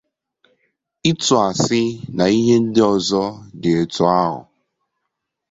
[1.09, 1.81] ịtụ asị
[2.17, 3.23] na ihe ndị ọzọ
[3.61, 4.39] dị etu ahụ